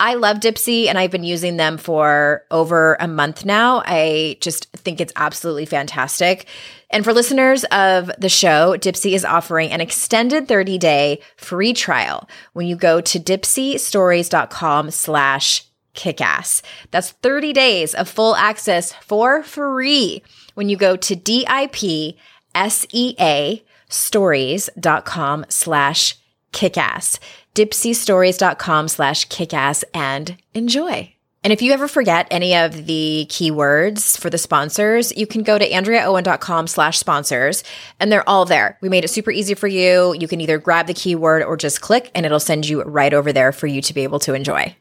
[0.00, 3.82] I love Dipsea and I've been using them for over a month now.
[3.84, 6.46] I just think it's absolutely fantastic.
[6.88, 12.28] And for listeners of the show, Dipsea is offering an extended 30 day free trial
[12.54, 16.62] when you go to dipseastories.com slash kickass.
[16.90, 20.22] That's 30 days of full access for free
[20.54, 22.16] when you go to D-I-P
[22.54, 26.19] S-E-A stories.com slash
[26.52, 27.18] kickass
[27.54, 31.12] dipseastories.com slash kickass and enjoy.
[31.42, 35.58] And if you ever forget any of the keywords for the sponsors, you can go
[35.58, 37.64] to andreaowen.com slash sponsors
[37.98, 38.78] and they're all there.
[38.82, 40.14] We made it super easy for you.
[40.18, 43.32] You can either grab the keyword or just click and it'll send you right over
[43.32, 44.76] there for you to be able to enjoy.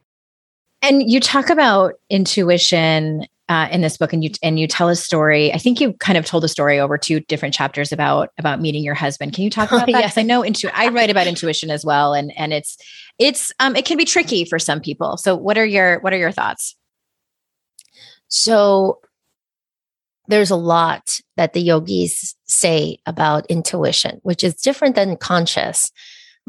[0.82, 4.95] And you talk about intuition uh, in this book, and you and you tell a
[4.95, 5.51] story.
[5.51, 8.83] I think you kind of told a story over two different chapters about about meeting
[8.83, 9.33] your husband.
[9.33, 9.99] Can you talk about that?
[9.99, 10.43] Yes, I know.
[10.43, 12.77] Intu- I write about intuition as well, and and it's
[13.17, 15.17] it's um it can be tricky for some people.
[15.17, 16.75] So what are your what are your thoughts?
[18.27, 18.99] So
[20.27, 25.91] there's a lot that the yogis say about intuition, which is different than conscious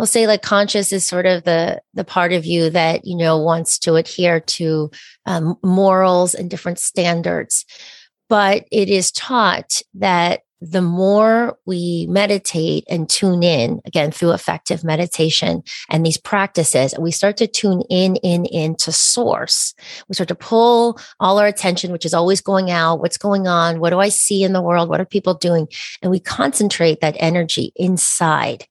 [0.00, 3.36] we'll say like conscious is sort of the the part of you that you know
[3.36, 4.90] wants to adhere to
[5.26, 7.66] um, morals and different standards.
[8.30, 14.84] But it is taught that the more we meditate and tune in again through effective
[14.84, 19.74] meditation and these practices we start to tune in in into source.
[20.08, 23.00] We start to pull all our attention which is always going out.
[23.00, 23.80] What's going on?
[23.80, 24.88] What do i see in the world?
[24.88, 25.68] What are people doing?
[26.02, 28.66] And we concentrate that energy inside.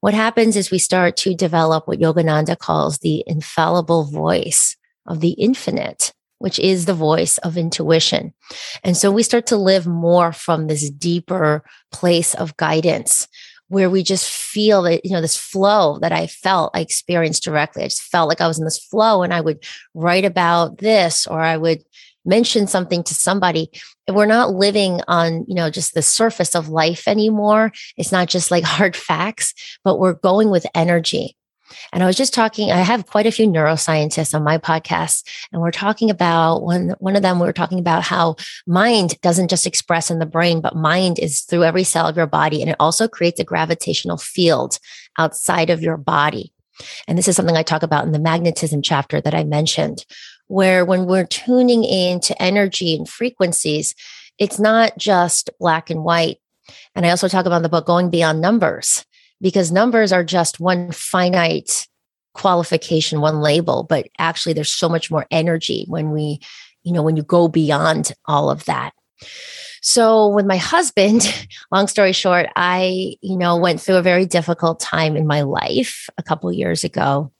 [0.00, 4.76] What happens is we start to develop what yogananda calls the infallible voice
[5.06, 8.34] of the infinite which is the voice of intuition.
[8.82, 13.28] And so we start to live more from this deeper place of guidance
[13.68, 17.84] where we just feel that, you know, this flow that I felt I experienced directly.
[17.84, 21.28] I just felt like I was in this flow and I would write about this
[21.28, 21.82] or I would
[22.24, 23.70] mention something to somebody.
[24.08, 27.72] We're not living on, you know, just the surface of life anymore.
[27.96, 31.36] It's not just like hard facts, but we're going with energy.
[31.92, 35.60] And I was just talking, I have quite a few neuroscientists on my podcast, and
[35.60, 39.66] we're talking about one, one of them, we were talking about how mind doesn't just
[39.66, 42.60] express in the brain, but mind is through every cell of your body.
[42.60, 44.78] And it also creates a gravitational field
[45.18, 46.52] outside of your body.
[47.06, 50.04] And this is something I talk about in the magnetism chapter that I mentioned,
[50.48, 53.94] where when we're tuning into energy and frequencies,
[54.38, 56.38] it's not just black and white.
[56.94, 59.04] And I also talk about the book Going Beyond Numbers
[59.42, 61.86] because numbers are just one finite
[62.34, 66.40] qualification, one label, but actually there's so much more energy when we,
[66.82, 68.92] you know, when you go beyond all of that.
[69.82, 71.22] So with my husband,
[71.72, 76.08] long story short, I, you know, went through a very difficult time in my life
[76.16, 77.32] a couple years ago,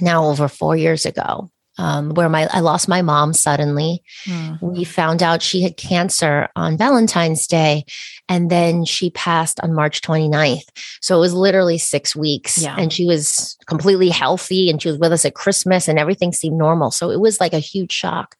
[0.00, 4.02] now over 4 years ago um, where my I lost my mom suddenly.
[4.24, 4.60] Mm.
[4.60, 7.84] We found out she had cancer on Valentine's Day,
[8.28, 10.68] and then she passed on March 29th.
[11.00, 12.76] So it was literally six weeks, yeah.
[12.78, 16.58] and she was completely healthy, and she was with us at Christmas, and everything seemed
[16.58, 16.90] normal.
[16.90, 18.36] So it was like a huge shock.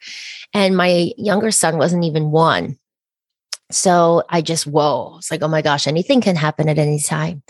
[0.53, 2.79] And my younger son wasn't even one.
[3.71, 7.43] So I just, whoa, it's like, oh my gosh, anything can happen at any time.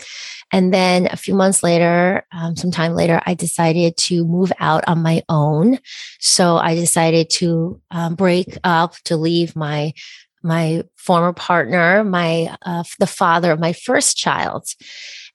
[0.51, 4.83] And then a few months later, um, some time later, I decided to move out
[4.87, 5.79] on my own.
[6.19, 9.93] So I decided to um, break up, to leave my
[10.41, 14.67] my former partner, my uh, the father of my first child.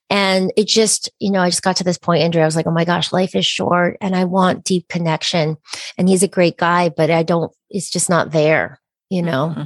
[0.09, 2.43] And it just, you know, I just got to this point, Andrea.
[2.43, 5.57] I was like, oh my gosh, life is short and I want deep connection.
[5.97, 9.49] And he's a great guy, but I don't, it's just not there, you know?
[9.49, 9.63] Mm-hmm.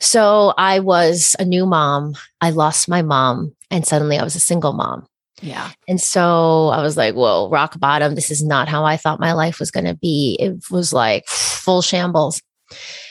[0.00, 2.14] So I was a new mom.
[2.40, 5.06] I lost my mom and suddenly I was a single mom.
[5.42, 5.70] Yeah.
[5.88, 8.14] And so I was like, whoa, rock bottom.
[8.14, 10.36] This is not how I thought my life was going to be.
[10.40, 12.40] It was like full shambles.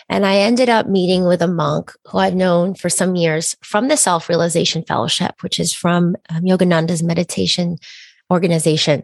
[0.09, 3.87] And I ended up meeting with a monk who I've known for some years from
[3.87, 7.77] the Self Realization Fellowship, which is from um, Yogananda's meditation
[8.31, 9.03] organization.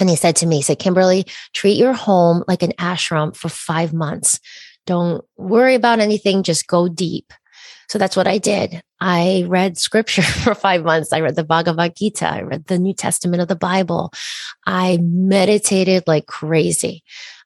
[0.00, 3.48] And he said to me, he said, Kimberly, treat your home like an ashram for
[3.48, 4.38] five months.
[4.88, 7.34] Don't worry about anything, just go deep.
[7.90, 8.80] So that's what I did.
[9.00, 11.12] I read scripture for five months.
[11.12, 12.26] I read the Bhagavad Gita.
[12.26, 14.14] I read the New Testament of the Bible.
[14.64, 17.02] I meditated like crazy.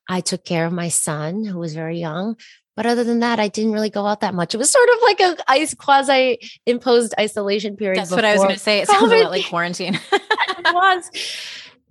[0.09, 2.37] I took care of my son, who was very young.
[2.76, 4.55] But other than that, I didn't really go out that much.
[4.55, 7.98] It was sort of like a ice quasi imposed isolation period.
[7.98, 8.78] That's what I was going to say.
[8.78, 9.98] It sounds like quarantine.
[10.12, 11.11] it was.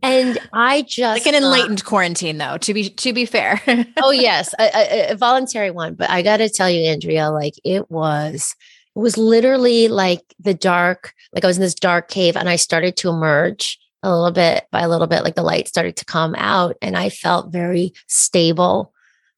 [0.03, 2.57] And I just like an enlightened uh, quarantine, though.
[2.57, 3.61] To be to be fair.
[4.01, 5.95] oh yes, a, a, a voluntary one.
[5.95, 8.55] But I got to tell you, Andrea, like it was
[8.95, 11.13] it was literally like the dark.
[11.33, 14.65] Like I was in this dark cave, and I started to emerge a little bit
[14.71, 15.23] by a little bit.
[15.23, 18.91] Like the light started to come out, and I felt very stable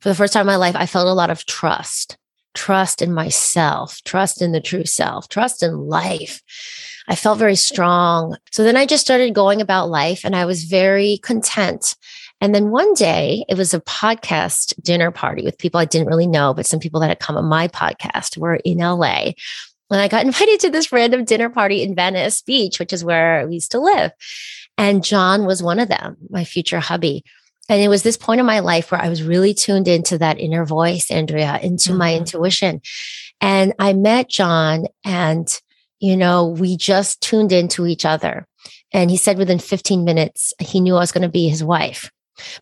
[0.03, 2.17] for the first time in my life, I felt a lot of trust,
[2.53, 6.41] trust in myself, trust in the true self, trust in life.
[7.07, 8.37] I felt very strong.
[8.51, 11.95] So then I just started going about life and I was very content.
[12.39, 16.27] And then one day it was a podcast dinner party with people I didn't really
[16.27, 19.31] know, but some people that had come on my podcast were in LA.
[19.89, 23.47] And I got invited to this random dinner party in Venice Beach, which is where
[23.47, 24.11] we used to live.
[24.77, 27.23] And John was one of them, my future hubby.
[27.69, 30.39] And it was this point in my life where I was really tuned into that
[30.39, 31.97] inner voice, Andrea, into mm-hmm.
[31.97, 32.81] my intuition.
[33.39, 35.47] And I met John and,
[35.99, 38.47] you know, we just tuned into each other.
[38.91, 42.11] And he said within 15 minutes, he knew I was going to be his wife.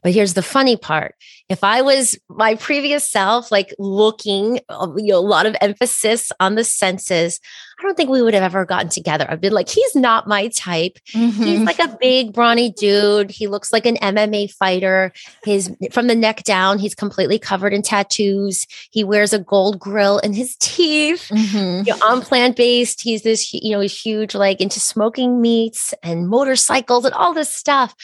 [0.03, 1.15] But here's the funny part.
[1.49, 6.31] If I was my previous self, like looking, uh, you know, a lot of emphasis
[6.39, 7.39] on the senses,
[7.81, 9.25] I don't think we would have ever gotten together.
[9.27, 10.97] I've been like, he's not my type.
[11.13, 11.43] Mm-hmm.
[11.43, 13.31] He's like a big, brawny dude.
[13.31, 15.12] He looks like an MMA fighter.
[15.43, 18.67] His from the neck down, he's completely covered in tattoos.
[18.91, 21.29] He wears a gold grill in his teeth.
[21.29, 21.88] Mm-hmm.
[21.88, 25.93] You know, on plant based, he's this, you know, he's huge, like into smoking meats
[26.03, 27.95] and motorcycles and all this stuff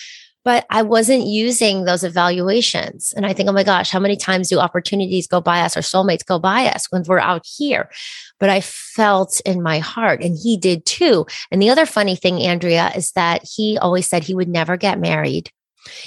[0.48, 3.12] but I wasn't using those evaluations.
[3.18, 5.82] And I think, oh my gosh, how many times do opportunities go by us or
[5.82, 7.92] soulmates go by us when we're out here?
[8.40, 11.26] But I felt in my heart, and he did too.
[11.52, 15.02] And the other funny thing, Andrea, is that he always said he would never get
[15.02, 15.52] married.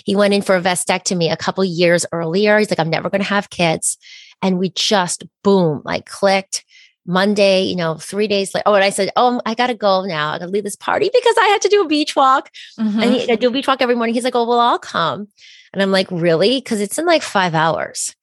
[0.07, 2.59] He went in for a vasectomy a couple years earlier.
[2.59, 3.99] He's like, I'm never going to have kids.
[4.41, 6.65] And we just boom, like clicked.
[7.07, 8.65] Monday, you know, three days later.
[8.67, 10.33] Oh, and I said, Oh, I got to go now.
[10.33, 12.51] I got to leave this party because I had to do a beach walk.
[12.79, 13.01] Mm-hmm.
[13.01, 14.15] And he, I do a beach walk every morning.
[14.15, 15.29] He's like, Oh, well, I'll come.
[15.73, 16.59] And I'm like, Really?
[16.59, 18.15] Because it's in like five hours.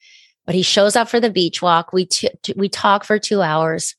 [0.46, 1.92] But he shows up for the beach walk.
[1.92, 3.96] We, t- t- we talk for two hours.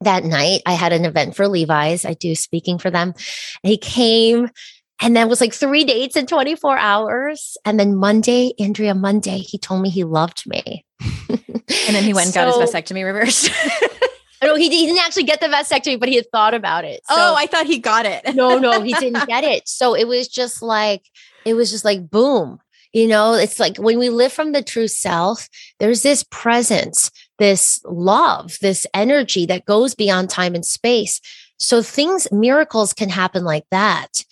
[0.00, 2.04] That night, I had an event for Levi's.
[2.04, 3.14] I do speaking for them.
[3.62, 4.48] And he came
[5.00, 7.56] and then was like three dates in 24 hours.
[7.64, 10.84] And then Monday, Andrea, Monday, he told me he loved me.
[11.30, 13.50] and then he went and so, got his vasectomy reversed.
[14.42, 17.00] No, he, he didn't actually get the vasectomy, but he had thought about it.
[17.08, 18.36] So, oh, I thought he got it.
[18.36, 19.68] no, no, he didn't get it.
[19.68, 21.02] So it was just like,
[21.44, 22.60] it was just like, boom.
[22.92, 27.80] You know, it's like when we live from the true self, there's this presence, this
[27.84, 31.20] love, this energy that goes beyond time and space.
[31.58, 34.22] So things, miracles can happen like that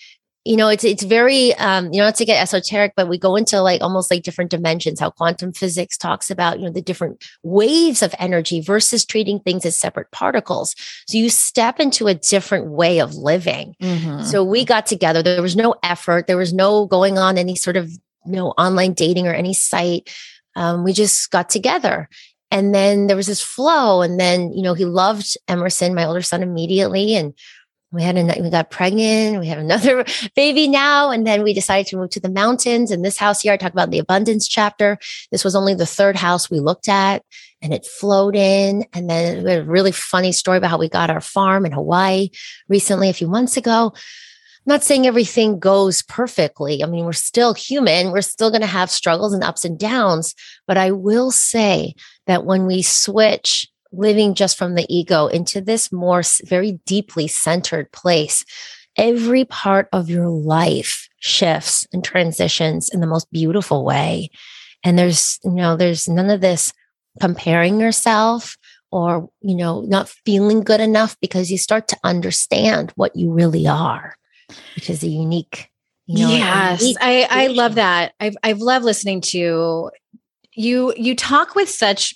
[0.46, 3.34] you know, it's it's very um, you know, not to get esoteric, but we go
[3.36, 7.24] into like almost like different dimensions, how quantum physics talks about, you know, the different
[7.42, 10.74] waves of energy versus treating things as separate particles.
[11.08, 13.74] So you step into a different way of living.
[13.82, 14.22] Mm-hmm.
[14.22, 15.22] So we got together.
[15.22, 18.92] There was no effort, there was no going on any sort of you know online
[18.92, 20.14] dating or any site.
[20.54, 22.08] Um, we just got together
[22.50, 26.22] and then there was this flow and then you know he loved emerson my older
[26.22, 27.34] son immediately and
[27.96, 30.04] we had a, we got pregnant we have another
[30.36, 33.52] baby now and then we decided to move to the mountains and this house here
[33.52, 34.98] i talk about the abundance chapter
[35.32, 37.24] this was only the third house we looked at
[37.62, 40.88] and it flowed in and then we had a really funny story about how we
[40.88, 42.28] got our farm in hawaii
[42.68, 43.92] recently a few months ago
[44.66, 46.82] I'm not saying everything goes perfectly.
[46.82, 48.10] I mean, we're still human.
[48.10, 50.34] We're still going to have struggles and ups and downs.
[50.66, 51.94] But I will say
[52.26, 57.90] that when we switch living just from the ego into this more very deeply centered
[57.92, 58.44] place,
[58.96, 64.30] every part of your life shifts and transitions in the most beautiful way.
[64.84, 66.72] And there's, you know, there's none of this
[67.20, 68.56] comparing yourself
[68.92, 73.66] or, you know, not feeling good enough because you start to understand what you really
[73.66, 74.16] are,
[74.74, 75.70] which is a unique,
[76.06, 78.14] you know, yes, unique I, I love that.
[78.20, 79.90] I've, I've loved listening to
[80.52, 80.94] you.
[80.96, 82.14] You talk with such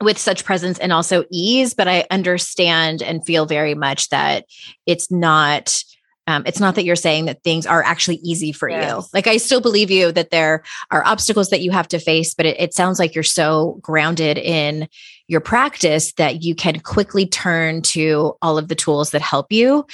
[0.00, 4.44] with such presence and also ease but i understand and feel very much that
[4.86, 5.82] it's not
[6.26, 8.88] um, it's not that you're saying that things are actually easy for yes.
[8.88, 9.02] you.
[9.12, 12.46] Like I still believe you that there are obstacles that you have to face, but
[12.46, 14.88] it, it sounds like you're so grounded in
[15.26, 19.86] your practice that you can quickly turn to all of the tools that help you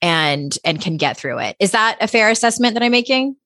[0.00, 1.56] and and can get through it.
[1.60, 3.36] Is that a fair assessment that I'm making?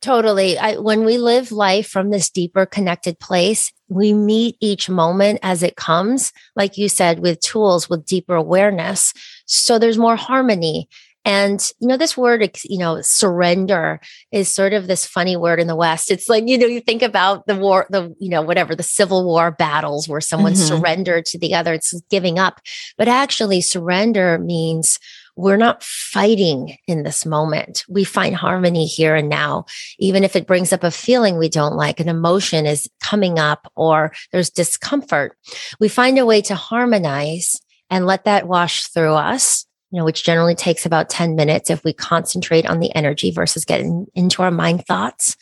[0.00, 0.58] Totally.
[0.58, 5.62] I, when we live life from this deeper connected place, we meet each moment as
[5.62, 9.14] it comes, like you said, with tools, with deeper awareness.
[9.46, 10.88] So there's more harmony.
[11.26, 13.98] And, you know, this word, you know, surrender
[14.30, 16.10] is sort of this funny word in the West.
[16.10, 19.24] It's like, you know, you think about the war, the, you know, whatever, the Civil
[19.24, 20.76] War battles where someone mm-hmm.
[20.76, 22.60] surrendered to the other, it's giving up.
[22.98, 24.98] But actually, surrender means
[25.36, 27.84] we're not fighting in this moment.
[27.88, 29.66] We find harmony here and now,
[29.98, 33.70] even if it brings up a feeling we don't like, an emotion is coming up
[33.74, 35.36] or there's discomfort.
[35.80, 37.60] We find a way to harmonize
[37.90, 39.66] and let that wash through us.
[39.90, 43.64] You know, which generally takes about 10 minutes if we concentrate on the energy versus
[43.64, 45.36] getting into our mind thoughts.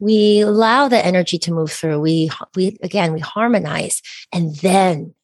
[0.00, 2.00] We allow the energy to move through.
[2.00, 5.14] We, we, again, we harmonize and then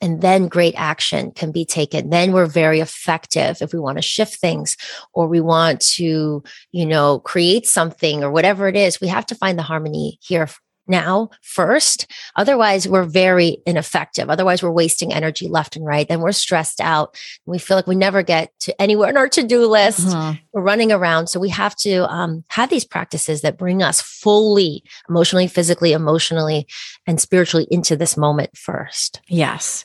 [0.00, 2.10] and then great action can be taken.
[2.10, 4.76] Then we're very effective if we want to shift things
[5.14, 6.42] or we want to
[6.72, 9.00] you know create something or whatever it is.
[9.00, 10.48] We have to find the harmony here
[10.88, 12.10] now first.
[12.36, 14.30] Otherwise, we're very ineffective.
[14.30, 16.08] Otherwise, we're wasting energy left and right.
[16.08, 17.18] Then we're stressed out.
[17.46, 20.06] We feel like we never get to anywhere in our to do list.
[20.06, 20.38] Mm-hmm.
[20.52, 21.28] We're running around.
[21.28, 26.66] So we have to um, have these practices that bring us fully emotionally, physically, emotionally,
[27.06, 29.20] and spiritually into this moment first.
[29.28, 29.84] Yes.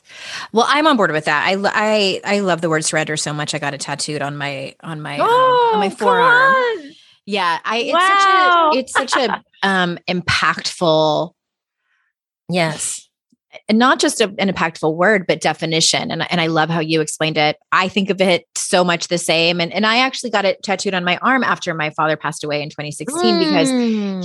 [0.52, 1.46] Well, I'm on board with that.
[1.46, 3.54] I, I, I love the word surrender so much.
[3.54, 6.92] I got it tattooed on my, on my, oh, um, on my forearm.
[7.26, 8.70] Yeah, I it's wow.
[8.72, 11.32] such a it's such a um impactful
[12.48, 13.08] yes.
[13.68, 16.10] And not just a, an impactful word, but definition.
[16.10, 17.58] And, and I love how you explained it.
[17.70, 19.60] I think of it so much the same.
[19.60, 22.62] And, and I actually got it tattooed on my arm after my father passed away
[22.62, 23.38] in 2016 mm.
[23.38, 23.68] because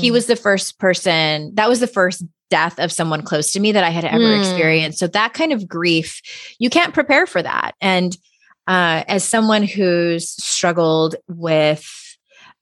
[0.01, 0.13] he hmm.
[0.13, 3.83] was the first person, that was the first death of someone close to me that
[3.83, 4.39] I had ever mm.
[4.39, 4.99] experienced.
[4.99, 6.21] So that kind of grief,
[6.59, 7.75] you can't prepare for that.
[7.81, 8.15] And
[8.67, 12.06] uh, as someone who's struggled with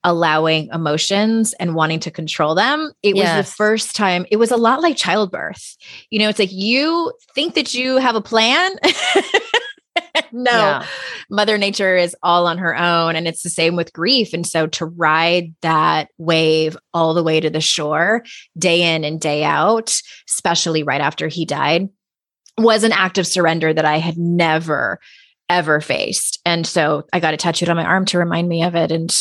[0.06, 2.92] allowing emotions and wanting to control them.
[3.02, 3.36] It yes.
[3.36, 5.76] was the first time, it was a lot like childbirth.
[6.12, 8.76] You know, it's like you think that you have a plan.
[10.32, 10.86] no, yeah.
[11.30, 13.16] Mother Nature is all on her own.
[13.16, 14.32] And it's the same with grief.
[14.32, 18.24] And so to ride that wave all the way to the shore,
[18.56, 20.00] day in and day out,
[20.30, 21.90] especially right after he died,
[22.60, 25.00] was an act of surrender that I had never
[25.50, 26.40] ever faced.
[26.46, 28.92] And so I got a tattooed on my arm to remind me of it.
[28.92, 29.12] And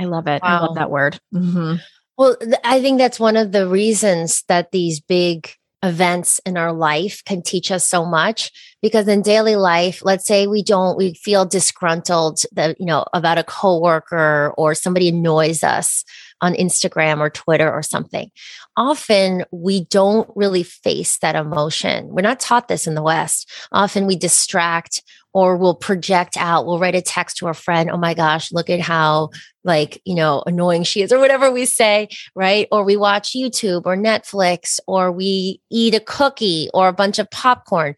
[0.00, 0.42] I love it.
[0.42, 0.48] Wow.
[0.48, 1.20] I love that word.
[1.34, 1.74] Mm-hmm.
[2.16, 5.50] Well, th- I think that's one of the reasons that these big
[5.82, 10.46] events in our life can teach us so much because in daily life let's say
[10.46, 16.04] we don't we feel disgruntled that you know about a coworker or somebody annoys us
[16.42, 18.30] on Instagram or Twitter or something
[18.76, 24.06] often we don't really face that emotion we're not taught this in the west often
[24.06, 25.02] we distract
[25.32, 28.70] or we'll project out we'll write a text to a friend oh my gosh look
[28.70, 29.30] at how
[29.64, 32.66] like you know annoying she is or whatever we say right?
[32.72, 37.30] Or we watch youtube or netflix or we eat a cookie or a bunch of
[37.30, 37.94] popcorn.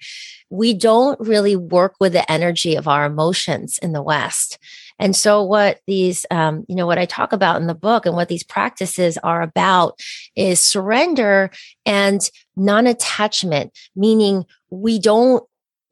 [0.50, 4.58] We don't really work with the energy of our emotions in the west.
[4.98, 8.14] And so what these um, you know what i talk about in the book and
[8.14, 9.98] what these practices are about
[10.36, 11.50] is surrender
[11.86, 15.42] and non-attachment meaning we don't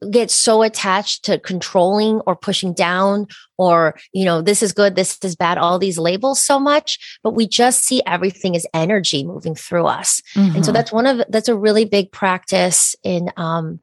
[0.09, 3.27] get so attached to controlling or pushing down
[3.57, 7.35] or you know this is good this is bad all these labels so much but
[7.35, 10.55] we just see everything as energy moving through us mm-hmm.
[10.55, 10.77] and so mm-hmm.
[10.77, 13.79] that's one of that's a really big practice in um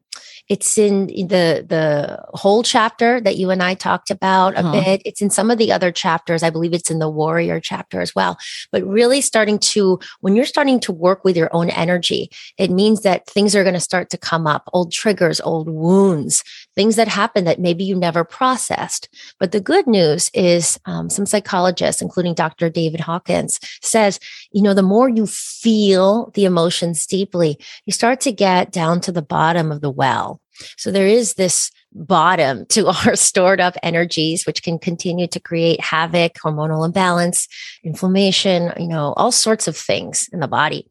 [0.49, 4.71] it's in the the whole chapter that you and I talked about a uh-huh.
[4.71, 5.01] bit.
[5.05, 6.41] It's in some of the other chapters.
[6.41, 8.37] I believe it's in the warrior chapter as well.
[8.71, 13.01] But really starting to when you're starting to work with your own energy, it means
[13.03, 16.43] that things are going to start to come up, old triggers, old wounds,
[16.75, 19.07] things that happen that maybe you never processed.
[19.39, 22.69] But the good news is um, some psychologists, including Dr.
[22.69, 24.19] David Hawkins, says,
[24.51, 29.11] you know, the more you feel the emotions deeply, you start to get down to
[29.11, 30.41] the bottom of the well
[30.77, 35.81] so there is this bottom to our stored up energies, which can continue to create
[35.81, 37.47] havoc, hormonal imbalance,
[37.83, 40.87] inflammation, you know, all sorts of things in the body.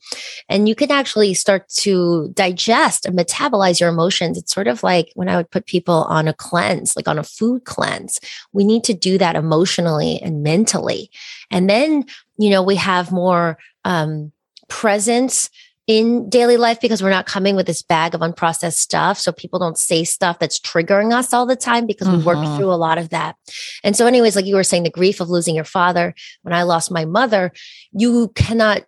[0.49, 4.39] And you can actually start to digest and metabolize your emotions.
[4.39, 7.25] It's sort of like when I would put people on a cleanse, like on a
[7.25, 8.19] food cleanse.
[8.53, 11.11] We need to do that emotionally and mentally.
[11.51, 12.05] And then,
[12.39, 14.33] you know, we have more um,
[14.69, 15.51] presence
[15.89, 19.19] in daily life because we're not coming with this bag of unprocessed stuff.
[19.19, 22.19] So people don't say stuff that's triggering us all the time because mm-hmm.
[22.19, 22.59] we work mm-hmm.
[22.59, 23.37] through a lot of that.
[23.83, 26.63] And so, anyways, like you were saying, the grief of losing your father, when I
[26.65, 27.53] lost my mother,
[27.93, 28.83] you cannot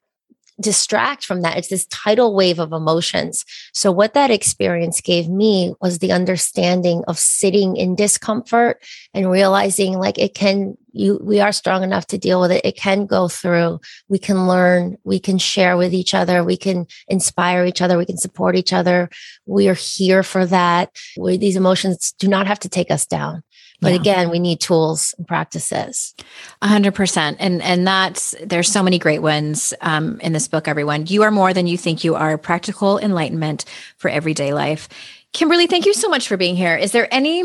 [0.61, 1.57] distract from that.
[1.57, 3.45] It's this tidal wave of emotions.
[3.73, 8.85] So, what that experience gave me was the understanding of sitting in discomfort
[9.15, 12.65] and realizing like it can, you, we are strong enough to deal with it.
[12.65, 13.81] It can go through.
[14.09, 14.97] We can learn.
[15.05, 16.45] We can share with each other.
[16.45, 17.97] We can inspire each other.
[17.97, 19.09] We can support each other.
[19.47, 20.97] We are here for that.
[21.19, 23.43] We, these emotions do not have to take us down.
[23.81, 24.01] But yeah.
[24.01, 26.15] again, we need tools and practices.
[26.63, 27.39] A hundred percent.
[27.41, 31.07] And and that's there's so many great ones um, in this book, everyone.
[31.07, 32.37] You are more than you think you are.
[32.39, 33.65] Practical enlightenment
[33.97, 34.89] for everyday life.
[35.33, 36.77] Kimberly, thank you so much for being here.
[36.77, 37.45] Is there any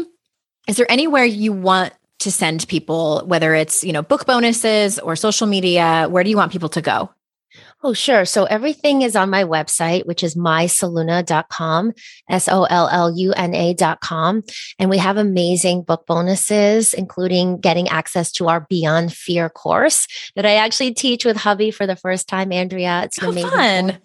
[0.67, 5.15] is there anywhere you want to send people, whether it's, you know, book bonuses or
[5.15, 6.07] social media?
[6.09, 7.09] Where do you want people to go?
[7.85, 8.25] Oh, sure.
[8.25, 11.93] So everything is on my website, which is mysolluna.com,
[12.27, 14.41] S O L L U N A.com.
[14.79, 20.47] And we have amazing book bonuses, including getting access to our Beyond Fear course that
[20.47, 23.03] I actually teach with hubby for the first time, Andrea.
[23.03, 24.01] It's an oh, amazing fun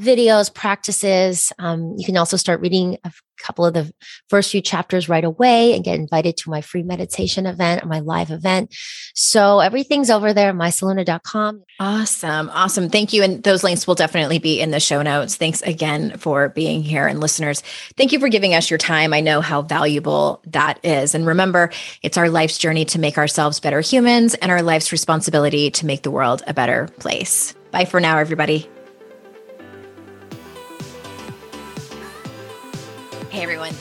[0.00, 1.52] videos, practices.
[1.58, 3.92] Um, you can also start reading a couple of the
[4.28, 8.30] first few chapters right away and get invited to my free meditation event my live
[8.30, 8.74] event.
[9.14, 11.62] So everything's over there, mysolluna.com.
[11.78, 12.50] Awesome.
[12.50, 12.88] Awesome.
[12.88, 13.22] Thank you.
[13.22, 15.36] And those links will definitely be in the show notes.
[15.36, 17.06] Thanks again for being here.
[17.06, 17.62] And listeners,
[17.96, 19.12] thank you for giving us your time.
[19.12, 21.14] I know how valuable that is.
[21.14, 21.70] And remember,
[22.02, 26.02] it's our life's journey to make ourselves better humans and our life's responsibility to make
[26.02, 27.54] the world a better place.
[27.70, 28.68] Bye for now, everybody.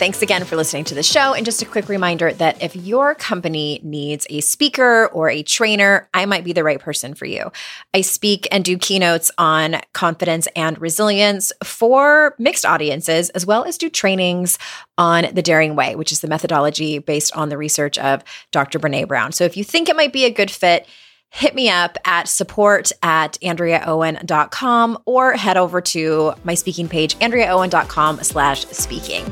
[0.02, 1.36] Thanks again for listening to the show.
[1.36, 6.10] And just a quick reminder that if your company needs a speaker or a trainer,
[6.12, 7.52] I might be the right person for you.
[7.94, 13.78] I speak and do keynotes on confidence and resilience for mixed audiences, as well as
[13.78, 14.58] do trainings
[14.98, 18.80] on the Daring Way, which is the methodology based on the research of Dr.
[18.80, 19.32] Brene Brown.
[19.32, 20.88] So if you think it might be a good fit,
[21.30, 28.24] hit me up at support at andreaowen.com or head over to my speaking page, andreaowen.com
[28.24, 29.32] slash speaking.